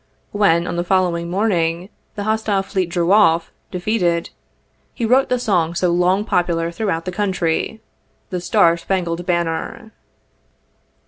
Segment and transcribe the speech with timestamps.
[0.31, 4.31] When, on the following morning, the hostile fleet drew off, defeated,
[4.95, 7.81] he wrote the song so long popular throughout the country,
[8.31, 9.91] the "Star Spangled Ban ner."